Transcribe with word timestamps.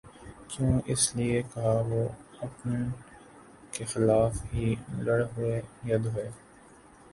کیوں 0.49 0.73
اس 0.91 1.03
لیے 1.15 1.41
کہہ 1.51 1.81
وہ 1.89 2.01
اپن 2.41 2.89
کیخلاف 3.73 4.33
ہی 4.53 4.73
لڑ 4.99 5.21
ہوئے 5.33 5.61
ید 5.87 6.05
ہوئے 6.13 6.29